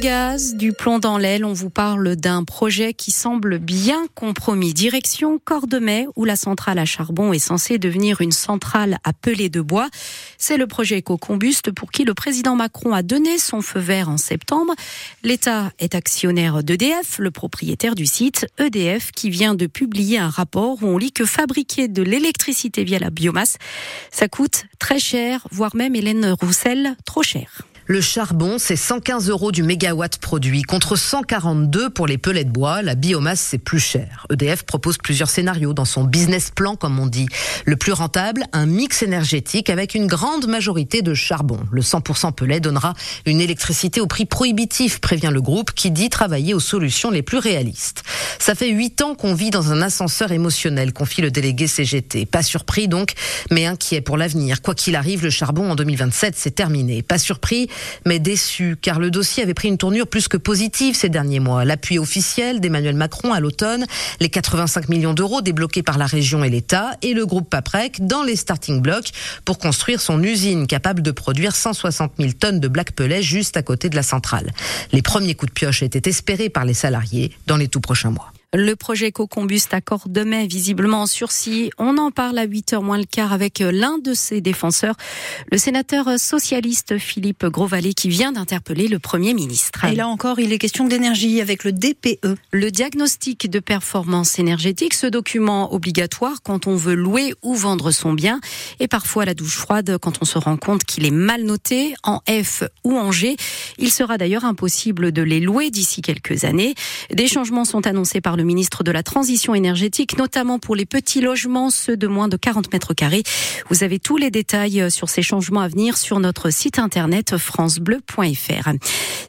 gaz, 0.00 0.54
du 0.54 0.72
plomb 0.72 0.98
dans 0.98 1.18
l'aile, 1.18 1.44
on 1.44 1.52
vous 1.52 1.68
parle 1.68 2.16
d'un 2.16 2.42
projet 2.42 2.94
qui 2.94 3.10
semble 3.10 3.58
bien 3.58 4.06
compromis. 4.14 4.72
Direction 4.72 5.38
Cordemais, 5.38 6.06
où 6.16 6.24
la 6.24 6.36
centrale 6.36 6.78
à 6.78 6.86
charbon 6.86 7.34
est 7.34 7.38
censée 7.38 7.76
devenir 7.76 8.22
une 8.22 8.32
centrale 8.32 8.96
à 9.04 9.12
pellet 9.12 9.50
de 9.50 9.60
bois. 9.60 9.90
C'est 10.38 10.56
le 10.56 10.66
projet 10.66 11.00
Ecocombuste 11.00 11.70
pour 11.70 11.90
qui 11.90 12.04
le 12.04 12.14
président 12.14 12.56
Macron 12.56 12.94
a 12.94 13.02
donné 13.02 13.36
son 13.36 13.60
feu 13.60 13.78
vert 13.78 14.08
en 14.08 14.16
septembre. 14.16 14.74
L'État 15.22 15.70
est 15.78 15.94
actionnaire 15.94 16.62
d'EDF, 16.62 17.18
le 17.18 17.30
propriétaire 17.30 17.94
du 17.94 18.06
site. 18.06 18.46
EDF 18.58 19.12
qui 19.12 19.28
vient 19.28 19.54
de 19.54 19.66
publier 19.66 20.18
un 20.18 20.30
rapport 20.30 20.82
où 20.82 20.86
on 20.86 20.96
lit 20.96 21.12
que 21.12 21.26
fabriquer 21.26 21.88
de 21.88 22.02
l'électricité 22.02 22.84
via 22.84 22.98
la 22.98 23.10
biomasse, 23.10 23.58
ça 24.10 24.28
coûte 24.28 24.64
très 24.78 24.98
cher, 24.98 25.46
voire 25.50 25.76
même 25.76 25.94
Hélène 25.94 26.34
Roussel, 26.40 26.96
trop 27.04 27.22
cher. 27.22 27.66
Le 27.90 28.00
charbon, 28.00 28.58
c'est 28.58 28.76
115 28.76 29.30
euros 29.30 29.50
du 29.50 29.64
mégawatt 29.64 30.16
produit 30.18 30.62
contre 30.62 30.94
142 30.94 31.90
pour 31.90 32.06
les 32.06 32.18
pellets 32.18 32.44
de 32.44 32.50
bois. 32.52 32.82
La 32.82 32.94
biomasse, 32.94 33.40
c'est 33.40 33.58
plus 33.58 33.80
cher. 33.80 34.28
EDF 34.30 34.62
propose 34.62 34.96
plusieurs 34.96 35.28
scénarios 35.28 35.74
dans 35.74 35.84
son 35.84 36.04
business 36.04 36.52
plan, 36.54 36.76
comme 36.76 37.00
on 37.00 37.08
dit. 37.08 37.26
Le 37.64 37.74
plus 37.74 37.90
rentable, 37.90 38.44
un 38.52 38.66
mix 38.66 39.02
énergétique 39.02 39.70
avec 39.70 39.96
une 39.96 40.06
grande 40.06 40.46
majorité 40.46 41.02
de 41.02 41.14
charbon. 41.14 41.58
Le 41.72 41.82
100% 41.82 42.32
pellet 42.32 42.60
donnera 42.60 42.94
une 43.26 43.40
électricité 43.40 44.00
au 44.00 44.06
prix 44.06 44.24
prohibitif, 44.24 45.00
prévient 45.00 45.30
le 45.32 45.42
groupe, 45.42 45.72
qui 45.72 45.90
dit 45.90 46.10
travailler 46.10 46.54
aux 46.54 46.60
solutions 46.60 47.10
les 47.10 47.22
plus 47.22 47.38
réalistes. 47.38 48.04
Ça 48.38 48.54
fait 48.54 48.70
huit 48.70 49.02
ans 49.02 49.16
qu'on 49.16 49.34
vit 49.34 49.50
dans 49.50 49.72
un 49.72 49.82
ascenseur 49.82 50.30
émotionnel, 50.30 50.92
confie 50.92 51.22
le 51.22 51.32
délégué 51.32 51.66
CGT. 51.66 52.24
Pas 52.24 52.44
surpris 52.44 52.86
donc, 52.86 53.14
mais 53.50 53.66
inquiet 53.66 54.00
pour 54.00 54.16
l'avenir. 54.16 54.62
Quoi 54.62 54.76
qu'il 54.76 54.94
arrive, 54.94 55.24
le 55.24 55.30
charbon 55.30 55.72
en 55.72 55.74
2027, 55.74 56.34
c'est 56.36 56.54
terminé. 56.54 57.02
Pas 57.02 57.18
surpris, 57.18 57.68
mais 58.06 58.18
déçu, 58.18 58.76
car 58.80 58.98
le 58.98 59.10
dossier 59.10 59.42
avait 59.42 59.54
pris 59.54 59.68
une 59.68 59.78
tournure 59.78 60.06
plus 60.06 60.28
que 60.28 60.36
positive 60.36 60.94
ces 60.94 61.08
derniers 61.08 61.40
mois. 61.40 61.64
L'appui 61.64 61.98
officiel 61.98 62.60
d'Emmanuel 62.60 62.96
Macron 62.96 63.32
à 63.32 63.40
l'automne, 63.40 63.86
les 64.20 64.28
85 64.28 64.88
millions 64.88 65.14
d'euros 65.14 65.42
débloqués 65.42 65.82
par 65.82 65.98
la 65.98 66.06
région 66.06 66.44
et 66.44 66.50
l'État, 66.50 66.92
et 67.02 67.14
le 67.14 67.26
groupe 67.26 67.48
Paprec 67.48 68.06
dans 68.06 68.22
les 68.22 68.36
starting 68.36 68.80
blocks 68.80 69.10
pour 69.44 69.58
construire 69.58 70.00
son 70.00 70.22
usine 70.22 70.66
capable 70.66 71.02
de 71.02 71.10
produire 71.10 71.54
160 71.54 72.12
000 72.18 72.32
tonnes 72.38 72.60
de 72.60 72.68
black 72.68 72.92
pellet 72.92 73.22
juste 73.22 73.56
à 73.56 73.62
côté 73.62 73.88
de 73.88 73.96
la 73.96 74.02
centrale. 74.02 74.52
Les 74.92 75.02
premiers 75.02 75.34
coups 75.34 75.52
de 75.52 75.54
pioche 75.54 75.82
étaient 75.82 76.08
espérés 76.08 76.48
par 76.48 76.64
les 76.64 76.74
salariés 76.74 77.32
dans 77.46 77.56
les 77.56 77.68
tout 77.68 77.80
prochains 77.80 78.10
mois. 78.10 78.32
Le 78.52 78.74
projet 78.74 79.12
co-combuste 79.12 79.72
à 79.74 79.80
Cordemais, 79.80 80.48
visiblement 80.48 81.02
en 81.02 81.06
sursis. 81.06 81.70
On 81.78 81.98
en 81.98 82.10
parle 82.10 82.36
à 82.36 82.48
8h 82.48 82.82
moins 82.82 82.98
le 82.98 83.04
quart 83.04 83.32
avec 83.32 83.60
l'un 83.60 83.98
de 83.98 84.12
ses 84.12 84.40
défenseurs, 84.40 84.96
le 85.52 85.56
sénateur 85.56 86.18
socialiste 86.18 86.98
Philippe 86.98 87.46
Grosvalet, 87.46 87.94
qui 87.94 88.08
vient 88.08 88.32
d'interpeller 88.32 88.88
le 88.88 88.98
Premier 88.98 89.34
ministre. 89.34 89.84
Et 89.84 89.94
là 89.94 90.08
encore, 90.08 90.40
il 90.40 90.52
est 90.52 90.58
question 90.58 90.84
d'énergie 90.88 91.40
avec 91.40 91.62
le 91.62 91.70
DPE. 91.70 92.34
Le 92.50 92.72
diagnostic 92.72 93.48
de 93.48 93.60
performance 93.60 94.40
énergétique, 94.40 94.94
ce 94.94 95.06
document 95.06 95.72
obligatoire 95.72 96.42
quand 96.42 96.66
on 96.66 96.74
veut 96.74 96.96
louer 96.96 97.34
ou 97.42 97.54
vendre 97.54 97.92
son 97.92 98.14
bien, 98.14 98.40
et 98.80 98.88
parfois 98.88 99.26
la 99.26 99.34
douche 99.34 99.58
froide 99.58 99.96
quand 99.98 100.22
on 100.22 100.24
se 100.24 100.38
rend 100.38 100.56
compte 100.56 100.82
qu'il 100.82 101.06
est 101.06 101.12
mal 101.12 101.44
noté 101.44 101.94
en 102.02 102.18
F 102.28 102.64
ou 102.82 102.98
en 102.98 103.12
G. 103.12 103.36
Il 103.78 103.92
sera 103.92 104.18
d'ailleurs 104.18 104.44
impossible 104.44 105.12
de 105.12 105.22
les 105.22 105.38
louer 105.38 105.70
d'ici 105.70 106.02
quelques 106.02 106.42
années. 106.42 106.74
Des 107.14 107.28
changements 107.28 107.64
sont 107.64 107.86
annoncés 107.86 108.20
par 108.20 108.36
le 108.36 108.39
ministre 108.42 108.84
de 108.84 108.90
la 108.90 109.02
Transition 109.02 109.54
énergétique, 109.54 110.18
notamment 110.18 110.58
pour 110.58 110.76
les 110.76 110.86
petits 110.86 111.20
logements, 111.20 111.70
ceux 111.70 111.96
de 111.96 112.06
moins 112.06 112.28
de 112.28 112.36
40 112.36 112.72
mètres 112.72 112.94
carrés. 112.94 113.22
Vous 113.68 113.84
avez 113.84 113.98
tous 113.98 114.16
les 114.16 114.30
détails 114.30 114.80
euh, 114.80 114.90
sur 114.90 115.08
ces 115.08 115.22
changements 115.22 115.60
à 115.60 115.68
venir 115.68 115.96
sur 115.96 116.20
notre 116.20 116.50
site 116.50 116.78
internet 116.78 117.36
francebleu.fr. 117.36 118.68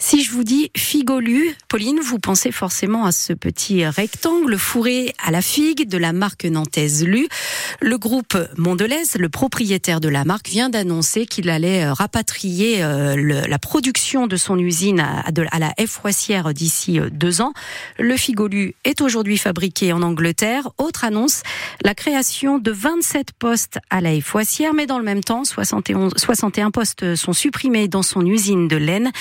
Si 0.04 0.24
je 0.24 0.32
vous 0.32 0.44
dis 0.44 0.72
figolu, 0.76 1.56
Pauline, 1.70 2.00
vous 2.00 2.18
pensez 2.18 2.52
forcément 2.52 3.06
à 3.06 3.12
ce 3.12 3.34
petit 3.34 3.86
rectangle 3.86 4.58
fourré 4.58 5.14
à 5.24 5.30
la 5.30 5.44
figue 5.44 5.88
de 5.88 5.98
la 6.00 6.12
marque 6.12 6.46
nantaise 6.46 7.06
Lu. 7.06 7.28
Le 7.82 8.00
groupe 8.00 8.36
Mondelez, 8.58 9.04
le 9.20 9.30
propriétaire 9.30 10.00
de 10.00 10.10
la 10.10 10.26
marque, 10.26 10.50
vient 10.50 10.70
d'annoncer 10.70 11.28
qu'il 11.28 11.52
allait 11.52 11.86
euh, 11.86 11.94
rapatrier 11.94 12.84
euh, 12.84 13.46
la 13.48 13.60
production 13.60 14.26
de 14.26 14.38
son 14.38 14.58
usine 14.58 15.00
à, 15.00 15.60
la. 15.60 15.72
Foissière 15.86 16.54
d'ici 16.54 17.00
deux 17.12 17.42
ans. 17.42 17.54
Le 18.00 18.18
figolu 18.18 18.76
est 18.84 19.02
aujourd'hui 19.02 19.38
fabriqué 19.38 19.94
en 19.94 20.02
Angleterre. 20.02 20.70
Autre 20.78 21.04
annonce, 21.04 21.44
la 21.84 21.94
création 21.94 22.58
de 22.58 22.72
27 22.72 23.34
postes 23.34 23.80
à 23.90 24.02
la 24.02 24.20
Foissière, 24.22 24.74
mais 24.74 24.88
dans 24.88 24.98
le 24.98 25.04
même 25.04 25.24
temps, 25.24 25.44
71, 25.44 26.14
61 26.18 26.72
postes 26.72 27.16
sont 27.16 27.34
supprimés 27.34 27.88
dans 27.88 28.04
son 28.04 28.26
usine 28.26 28.68
de 28.68 28.78
laine. 28.78 29.12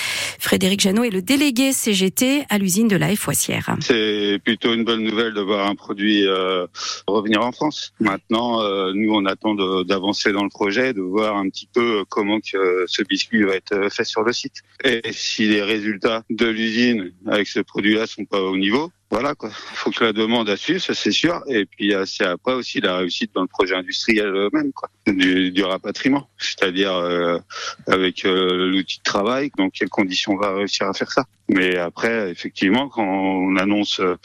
Janot 0.79 1.03
est 1.03 1.09
le 1.09 1.21
délégué 1.21 1.73
CGT 1.73 2.45
à 2.49 2.57
l'usine 2.57 2.87
de 2.87 2.95
la 2.95 3.15
Foissière. 3.15 3.75
C'est 3.81 4.39
plutôt 4.43 4.73
une 4.73 4.83
bonne 4.83 5.03
nouvelle 5.03 5.33
de 5.33 5.41
voir 5.41 5.67
un 5.67 5.75
produit 5.75 6.25
euh, 6.27 6.67
revenir 7.07 7.41
en 7.41 7.51
France. 7.51 7.93
Maintenant, 7.99 8.61
euh, 8.61 8.91
nous, 8.93 9.13
on 9.13 9.25
attend 9.25 9.55
d'avancer 9.83 10.31
dans 10.31 10.43
le 10.43 10.49
projet, 10.49 10.93
de 10.93 11.01
voir 11.01 11.37
un 11.37 11.49
petit 11.49 11.67
peu 11.71 12.03
comment 12.09 12.39
que 12.39 12.85
ce 12.87 13.03
biscuit 13.03 13.43
va 13.43 13.55
être 13.55 13.91
fait 13.91 14.05
sur 14.05 14.23
le 14.23 14.33
site. 14.33 14.61
Et 14.83 15.01
si 15.11 15.47
les 15.47 15.61
résultats 15.61 16.23
de 16.29 16.47
l'usine 16.47 17.11
avec 17.27 17.47
ce 17.47 17.59
produit-là 17.59 18.07
sont 18.07 18.25
pas 18.25 18.41
au 18.41 18.57
niveau, 18.57 18.91
voilà 19.11 19.35
quoi. 19.35 19.49
Il 19.49 19.75
faut 19.75 19.91
que 19.91 20.03
la 20.05 20.13
demande 20.13 20.49
à 20.49 20.57
suivre, 20.57 20.81
ça 20.81 20.93
c'est 20.93 21.11
sûr. 21.11 21.43
Et 21.47 21.65
puis 21.65 21.93
c'est 22.05 22.25
après 22.25 22.53
aussi 22.53 22.79
la 22.79 22.97
réussite 22.97 23.31
dans 23.35 23.41
le 23.41 23.47
projet 23.47 23.75
industriel 23.75 24.31
même 24.53 24.71
quoi, 24.71 24.89
du, 25.05 25.51
du 25.51 25.63
rapatriement, 25.63 26.29
c'est-à-dire 26.37 26.93
euh, 26.93 27.37
avec 27.87 28.25
euh, 28.25 28.71
l'outil 28.71 28.99
de 28.99 29.03
travail, 29.03 29.51
dans 29.57 29.69
quelles 29.69 29.89
conditions 29.89 30.33
on 30.33 30.37
va 30.37 30.55
réussir 30.55 30.87
à 30.87 30.93
faire 30.93 31.11
ça. 31.11 31.25
Mais 31.49 31.77
après, 31.77 32.31
effectivement, 32.31 32.89
quand 32.89 33.03
on 33.03 33.57
annonce 33.57 33.99
euh, 33.99 34.15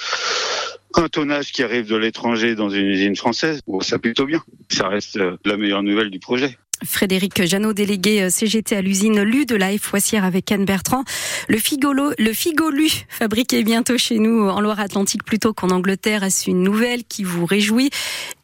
un 0.94 1.08
tonnage 1.08 1.53
qui 1.53 1.62
arrive 1.62 1.88
de 1.88 1.97
l'étranger 1.97 2.54
dans 2.54 2.70
une 2.70 2.86
usine 2.86 3.16
française, 3.16 3.60
bon, 3.66 3.80
ça 3.80 3.98
plutôt 3.98 4.24
bien. 4.24 4.42
Ça 4.70 4.88
reste 4.88 5.18
la 5.44 5.56
meilleure 5.56 5.82
nouvelle 5.82 6.10
du 6.10 6.20
projet. 6.20 6.56
Frédéric 6.84 7.44
Janot, 7.44 7.72
délégué 7.72 8.22
euh, 8.22 8.31
CGT 8.31 8.76
à 8.76 8.82
l'usine 8.82 9.22
Lu 9.22 9.47
de 9.47 9.56
la 9.56 9.76
Foissière 9.78 10.25
avec 10.25 10.50
Anne 10.53 10.64
Bertrand. 10.64 11.04
Le 11.48 11.59
figolo, 11.59 12.12
le 12.19 12.32
figolu 12.32 12.91
fabriqué 13.09 13.62
bientôt 13.62 13.98
chez 13.98 14.19
nous 14.19 14.48
en 14.48 14.60
Loire-Atlantique 14.60 15.25
plutôt 15.25 15.53
qu'en 15.53 15.70
Angleterre, 15.70 16.22
est-ce 16.22 16.50
une 16.50 16.62
nouvelle 16.62 17.04
qui 17.04 17.25
vous 17.25 17.47
réjouit? 17.47 17.91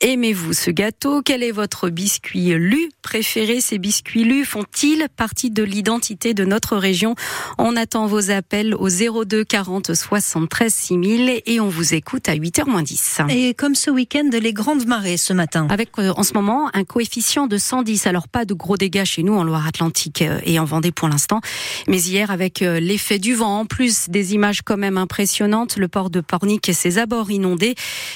Aimez-vous 0.00 0.52
ce 0.52 0.70
gâteau? 0.70 1.22
Quel 1.22 1.42
est 1.42 1.52
votre 1.52 1.88
biscuit 1.88 2.54
Lu 2.54 2.90
préféré? 3.02 3.60
Ces 3.60 3.78
biscuits 3.78 4.24
Lu 4.24 4.44
font-ils 4.44 5.06
partie 5.16 5.50
de 5.50 5.62
l'identité 5.62 6.34
de 6.34 6.44
notre 6.44 6.76
région? 6.76 7.14
On 7.58 7.76
attend 7.76 8.06
vos 8.06 8.30
appels 8.30 8.74
au 8.74 8.88
02 8.88 9.44
40 9.44 9.94
73 9.94 10.72
6000 10.72 11.42
et 11.46 11.60
on 11.60 11.68
vous 11.68 11.94
écoute 11.94 12.28
à 12.28 12.34
8h 12.34 12.68
moins 12.68 12.82
10. 12.82 13.22
Et 13.30 13.54
comme 13.54 13.74
ce 13.74 13.90
week-end, 13.90 14.28
les 14.32 14.52
grandes 14.52 14.86
marées 14.86 15.16
ce 15.16 15.32
matin. 15.32 15.66
Avec 15.70 15.90
euh, 15.98 16.12
en 16.16 16.22
ce 16.22 16.34
moment 16.34 16.70
un 16.74 16.84
coefficient 16.84 17.46
de 17.46 17.56
110. 17.56 18.06
Alors 18.06 18.21
pas 18.28 18.44
de 18.44 18.54
gros 18.54 18.76
dégâts 18.76 19.04
chez 19.04 19.22
nous 19.22 19.34
en 19.34 19.44
Loire-Atlantique 19.44 20.22
euh, 20.22 20.40
et 20.44 20.58
en 20.58 20.64
Vendée 20.64 20.92
pour 20.92 21.08
l'instant. 21.08 21.40
Mais 21.88 22.00
hier, 22.00 22.30
avec 22.30 22.62
euh, 22.62 22.80
l'effet 22.80 23.18
du 23.18 23.34
vent, 23.34 23.60
en 23.60 23.66
plus 23.66 24.08
des 24.08 24.34
images 24.34 24.62
quand 24.62 24.76
même 24.76 24.98
impressionnantes, 24.98 25.76
le 25.76 25.88
port 25.88 26.10
de 26.10 26.20
Pornic 26.20 26.68
et 26.68 26.72
ses 26.72 26.98
abords 26.98 27.30
inondés, 27.30 27.74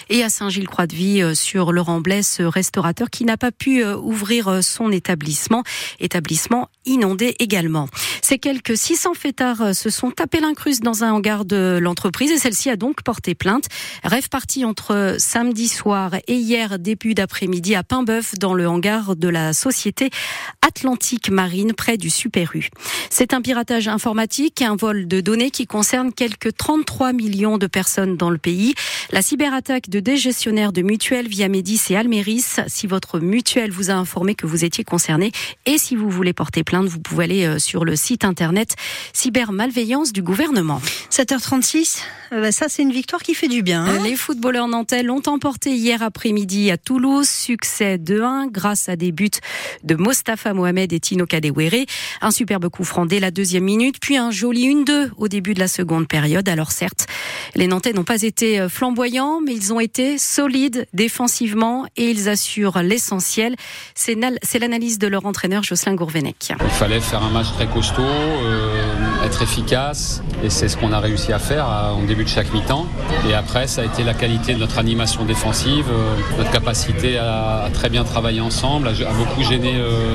et 0.09 0.23
à 0.23 0.29
Saint-Gilles-Croix-de-Vie 0.29 1.23
euh, 1.23 1.35
sur 1.35 1.73
Laurent 1.73 2.01
Blesse, 2.01 2.41
restaurateur 2.41 3.11
qui 3.11 3.25
n'a 3.25 3.37
pas 3.37 3.53
pu 3.53 3.85
ouvrir 3.85 4.63
son 4.63 4.93
établissement, 4.93 5.63
établissement 6.01 6.69
inondé 6.85 7.35
également. 7.39 7.89
Ces 8.23 8.39
quelques 8.39 8.77
600 8.77 9.15
fêtards 9.15 9.75
se 9.75 9.91
sont 9.91 10.11
tapés 10.11 10.41
l'incruste 10.41 10.83
dans 10.83 11.05
un 11.05 11.13
hangar 11.13 11.45
de 11.45 11.79
l'entreprise 11.81 12.31
et 12.31 12.39
celle-ci 12.39 12.71
a 12.71 12.77
donc 12.77 13.03
porté 13.03 13.35
plainte. 13.35 13.67
Rêve 14.05 14.29
parti 14.29 14.65
entre 14.65 15.17
samedi 15.19 15.69
soir 15.69 16.15
et 16.27 16.35
hier 16.35 16.79
début 16.79 17.15
d'après-midi 17.15 17.75
à 17.75 17.83
Paimboeuf 17.83 18.35
dans 18.39 18.55
le 18.55 18.69
hangar 18.69 19.17
de 19.17 19.29
la 19.29 19.53
société 19.53 19.96
Atlantique 20.63 21.31
Marine 21.31 21.73
près 21.73 21.97
du 21.97 22.11
Super 22.11 22.55
U. 22.55 22.69
C'est 23.11 23.35
un 23.35 23.41
piratage 23.41 23.89
informatique, 23.89 24.63
un 24.63 24.77
vol 24.77 25.07
de 25.07 25.21
données 25.21 25.51
qui 25.51 25.67
concerne 25.67 26.13
quelques 26.13 26.57
33 26.57 27.13
millions 27.13 27.59
de 27.59 27.67
personnes 27.67 28.17
dans 28.17 28.31
le 28.31 28.39
pays. 28.39 28.75
La 29.11 29.23
cyberattaque 29.23 29.89
de 29.89 30.01
des 30.01 30.17
gestionnaires 30.17 30.73
de 30.73 30.83
mutuelles 30.83 31.29
via 31.29 31.49
Médis 31.49 31.81
et 31.91 31.97
Almeris. 31.97 32.45
Si 32.69 32.87
votre 32.87 33.21
mutuelle 33.21 33.71
vous 33.71 33.91
a 33.91 33.95
informé 33.95 34.35
que 34.35 34.47
vous 34.47 34.65
étiez 34.65 34.85
concerné 34.85 35.33
et 35.65 35.79
si 35.79 35.97
vous 35.97 36.11
voulez 36.11 36.33
porter 36.33 36.63
plainte, 36.63 36.87
vous 36.87 37.01
pouvez 37.01 37.25
aller 37.25 37.45
euh, 37.45 37.59
sur 37.59 37.85
le 37.85 37.97
site 37.97 38.25
internet 38.25 38.77
cybermalveillance 39.13 40.13
du 40.13 40.23
gouvernement. 40.23 40.81
7h36, 41.11 42.03
euh, 42.33 42.41
bah, 42.41 42.53
ça 42.53 42.69
c'est 42.69 42.83
une 42.83 42.93
victoire 42.93 43.23
qui 43.23 43.35
fait 43.35 43.49
du 43.49 43.63
bien. 43.63 43.85
Hein. 43.85 44.03
les 44.05 44.17
footballeurs 44.17 44.69
nantais 44.69 45.03
l'ont 45.03 45.23
emporté 45.27 45.75
hier 45.75 46.03
après-midi 46.03 46.71
à 46.71 46.77
Toulouse. 46.77 47.29
Succès 47.29 47.99
2-1 47.99 48.51
grâce 48.51 48.89
à 48.89 48.97
des 48.97 49.13
buts 49.13 49.31
de 49.87 49.95
Mostafa 49.95 50.53
Mohamed 50.53 50.93
et 50.93 51.01
Tino 51.01 51.25
Kadewere. 51.25 51.87
Un 52.21 52.31
superbe 52.31 52.69
coup 52.69 52.85
franc 52.85 53.07
dès 53.07 53.21
la 53.21 53.31
deuxième 53.31 53.65
minute, 53.65 53.97
puis 54.01 54.17
un 54.17 54.31
joli 54.31 54.69
1-2 54.69 55.11
au 55.17 55.29
début 55.29 55.55
de 55.55 55.61
la 55.61 55.69
seconde 55.69 56.09
période. 56.09 56.49
Alors 56.49 56.73
certes, 56.73 57.07
les 57.55 57.67
Nantais 57.67 57.93
n'ont 57.93 58.05
pas 58.05 58.23
été 58.23 58.61
euh, 58.61 58.69
flamboyants, 58.69 59.41
mais 59.41 59.55
ils 59.55 59.73
ont 59.73 59.81
été 59.81 60.19
solides 60.19 60.87
défensivement 60.93 61.87
et 61.97 62.11
ils 62.11 62.29
assurent 62.29 62.83
l'essentiel. 62.83 63.57
C'est 63.95 64.15
l'analyse 64.59 64.99
de 64.99 65.07
leur 65.07 65.25
entraîneur 65.27 65.63
Jocelyn 65.63 65.95
Gourvenec. 65.95 66.53
Il 66.61 66.69
fallait 66.71 67.01
faire 67.01 67.23
un 67.23 67.31
match 67.31 67.53
très 67.53 67.67
costaud, 67.67 68.03
euh, 68.03 68.95
être 69.27 69.43
efficace, 69.43 70.23
et 70.43 70.51
c'est 70.51 70.69
ce 70.69 70.77
qu'on 70.77 70.93
a 70.93 71.01
réussi 71.01 71.33
à 71.33 71.39
faire 71.39 71.67
en 71.67 72.03
début 72.03 72.25
de 72.25 72.29
chaque 72.29 72.53
mi-temps. 72.53 72.87
Et 73.29 73.35
après, 73.35 73.67
ça 73.67 73.83
a 73.83 73.85
été 73.85 74.05
la 74.05 74.15
qualité 74.15 74.55
de 74.55 74.59
notre 74.59 74.79
animation 74.79 75.25
défensive, 75.25 75.87
euh, 75.91 76.39
notre 76.39 76.51
capacité 76.51 77.19
à, 77.19 77.69
très 77.73 77.89
bien 77.89 78.05
travailler 78.05 78.41
ensemble, 78.41 78.89
à, 78.89 78.93
beaucoup 79.13 79.43
gêner 79.43 79.75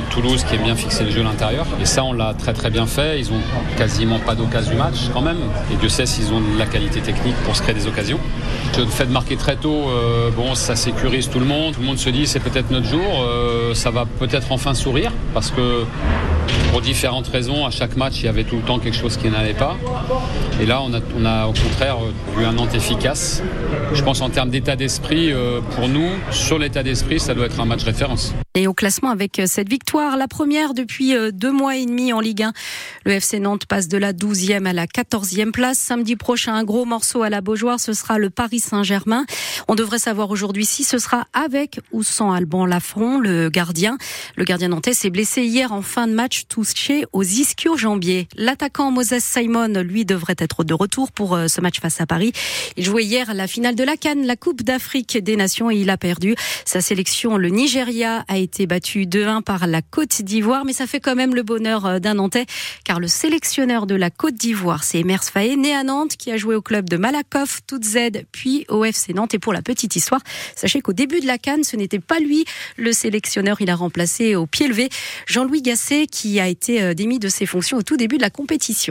Toulouse 0.09 0.43
qui 0.43 0.55
aime 0.55 0.63
bien 0.63 0.75
fixer 0.75 1.03
le 1.03 1.11
jeu 1.11 1.21
à 1.21 1.23
l'intérieur. 1.23 1.65
Et 1.81 1.85
ça, 1.85 2.03
on 2.03 2.13
l'a 2.13 2.33
très 2.33 2.53
très 2.53 2.69
bien 2.69 2.85
fait. 2.85 3.19
Ils 3.19 3.31
ont 3.31 3.41
quasiment 3.77 4.19
pas 4.19 4.35
d'occasion 4.35 4.71
du 4.71 4.77
match 4.77 5.09
quand 5.13 5.21
même. 5.21 5.37
Et 5.71 5.75
Dieu 5.75 5.89
sait 5.89 6.05
s'ils 6.05 6.31
ont 6.33 6.39
de 6.39 6.57
la 6.57 6.65
qualité 6.65 7.01
technique 7.01 7.35
pour 7.43 7.55
se 7.55 7.61
créer 7.61 7.75
des 7.75 7.87
occasions. 7.87 8.19
Le 8.77 8.85
fait 8.85 9.05
de 9.05 9.11
marquer 9.11 9.35
très 9.35 9.55
tôt, 9.55 9.89
euh, 9.89 10.31
bon, 10.31 10.55
ça 10.55 10.75
sécurise 10.75 11.29
tout 11.29 11.39
le 11.39 11.45
monde. 11.45 11.73
Tout 11.73 11.81
le 11.81 11.87
monde 11.87 11.97
se 11.97 12.09
dit 12.09 12.25
c'est 12.25 12.39
peut-être 12.39 12.71
notre 12.71 12.87
jour. 12.87 13.01
Euh, 13.01 13.73
ça 13.73 13.91
va 13.91 14.05
peut-être 14.19 14.51
enfin 14.51 14.73
sourire 14.73 15.11
parce 15.33 15.51
que 15.51 15.85
pour 16.71 16.81
différentes 16.81 17.27
raisons, 17.27 17.65
à 17.65 17.71
chaque 17.71 17.97
match, 17.97 18.19
il 18.19 18.25
y 18.25 18.27
avait 18.29 18.43
tout 18.43 18.55
le 18.55 18.61
temps 18.61 18.79
quelque 18.79 18.97
chose 18.97 19.17
qui 19.17 19.29
n'allait 19.29 19.53
pas. 19.53 19.77
Et 20.61 20.65
là, 20.65 20.81
on 20.81 21.25
a, 21.25 21.47
au 21.47 21.53
contraire 21.53 21.97
vu 22.37 22.45
un 22.45 22.53
Nantes 22.53 22.73
efficace. 22.73 23.41
Je 23.93 24.01
pense 24.03 24.21
en 24.21 24.29
termes 24.29 24.49
d'état 24.49 24.75
d'esprit, 24.75 25.31
euh, 25.31 25.59
pour 25.75 25.89
nous, 25.89 26.09
sur 26.31 26.57
l'état 26.57 26.83
d'esprit, 26.83 27.19
ça 27.19 27.33
doit 27.33 27.47
être 27.47 27.59
un 27.59 27.65
match 27.65 27.83
référence. 27.83 28.33
Et 28.53 28.67
au 28.67 28.73
classement 28.73 29.09
avec 29.09 29.39
euh, 29.39 29.45
cette 29.47 29.69
victoire, 29.69 30.17
la 30.17 30.27
première 30.27 30.73
depuis 30.73 31.15
euh, 31.15 31.31
deux 31.31 31.51
mois 31.51 31.75
et 31.75 31.85
demi 31.85 32.13
en 32.13 32.19
Ligue 32.19 32.43
1, 32.43 32.53
le 33.05 33.13
FC 33.13 33.39
Nantes 33.39 33.65
passe 33.65 33.87
de 33.87 33.97
la 33.97 34.13
12e 34.13 34.65
à 34.65 34.73
la 34.73 34.85
14e 34.85 35.51
place. 35.51 35.77
Samedi 35.77 36.15
prochain, 36.15 36.53
un 36.53 36.63
gros 36.63 36.85
morceau 36.85 37.23
à 37.23 37.29
la 37.29 37.41
Beaujoire, 37.41 37.79
ce 37.79 37.93
sera 37.93 38.17
le 38.17 38.29
Paris 38.29 38.59
Saint-Germain. 38.59 39.25
On 39.67 39.75
devrait 39.75 39.99
savoir 39.99 40.31
aujourd'hui 40.31 40.65
si 40.65 40.83
ce 40.83 40.99
sera 40.99 41.27
avec 41.33 41.79
ou 41.91 42.03
sans 42.03 42.31
Alban 42.31 42.65
Lafron, 42.65 43.19
le 43.19 43.49
gardien. 43.49 43.97
Le 44.35 44.43
gardien 44.43 44.69
nantais 44.69 44.93
s'est 44.93 45.09
blessé 45.09 45.43
hier 45.43 45.71
en 45.73 45.81
fin 45.81 46.07
de 46.07 46.13
match, 46.13 46.30
touché 46.47 47.05
aux 47.13 47.23
ischio-jambiers. 47.23 48.27
L'attaquant 48.35 48.91
Moses 48.91 49.19
Simon, 49.19 49.81
lui, 49.83 50.05
devrait 50.05 50.35
être 50.37 50.63
de 50.63 50.73
retour 50.73 51.11
pour 51.11 51.35
euh, 51.35 51.47
ce 51.47 51.61
match 51.61 51.79
face 51.79 52.01
à 52.01 52.05
Paris. 52.05 52.31
Il 52.77 52.85
jouait 52.85 53.03
hier 53.03 53.33
la 53.33 53.47
finale 53.47 53.75
de 53.75 53.83
la 53.83 53.97
Cannes, 53.97 54.25
la 54.25 54.35
Coupe 54.35 54.63
d'Afrique 54.63 55.17
des 55.17 55.35
Nations, 55.35 55.69
et 55.69 55.75
il 55.75 55.89
a 55.89 55.97
perdu. 55.97 56.35
Sa 56.65 56.81
sélection, 56.81 57.37
le 57.37 57.49
Nigeria, 57.49 58.25
a 58.27 58.37
été 58.37 58.65
battu 58.67 59.05
2-1 59.05 59.41
par 59.41 59.67
la 59.67 59.81
Côte 59.81 60.21
d'Ivoire, 60.21 60.65
mais 60.65 60.73
ça 60.73 60.87
fait 60.87 60.99
quand 60.99 61.15
même 61.15 61.35
le 61.35 61.43
bonheur 61.43 61.85
euh, 61.85 61.99
d'un 61.99 62.15
Nantais, 62.15 62.45
car 62.83 62.99
le 62.99 63.07
sélectionneur 63.07 63.85
de 63.85 63.95
la 63.95 64.09
Côte 64.09 64.35
d'Ivoire, 64.35 64.83
c'est 64.83 64.99
Emers 64.99 65.23
Faé, 65.23 65.55
né 65.55 65.73
à 65.73 65.83
Nantes, 65.83 66.15
qui 66.17 66.31
a 66.31 66.37
joué 66.37 66.55
au 66.55 66.61
club 66.61 66.89
de 66.89 66.97
Malakoff, 66.97 67.61
toute 67.67 67.83
Z, 67.83 68.23
puis 68.31 68.65
au 68.69 68.85
FC 68.85 69.13
Nantes. 69.13 69.33
Et 69.33 69.39
pour 69.39 69.53
la 69.53 69.61
petite 69.61 69.95
histoire, 69.95 70.21
sachez 70.55 70.81
qu'au 70.81 70.93
début 70.93 71.19
de 71.19 71.27
la 71.27 71.37
Cannes, 71.37 71.63
ce 71.63 71.75
n'était 71.75 71.99
pas 71.99 72.19
lui 72.19 72.45
le 72.77 72.93
sélectionneur, 72.93 73.61
il 73.61 73.69
a 73.69 73.75
remplacé 73.75 74.35
au 74.35 74.45
pied 74.45 74.67
levé 74.67 74.89
Jean-Louis 75.27 75.61
Gasset, 75.61 76.07
qui 76.07 76.20
a 76.39 76.47
été 76.47 76.81
euh, 76.81 76.93
démis 76.93 77.19
de 77.19 77.29
ses 77.29 77.45
fonctions 77.45 77.77
au 77.77 77.83
tout 77.83 77.97
début 77.97 78.17
de 78.17 78.21
la 78.21 78.29
compétition. 78.29 78.89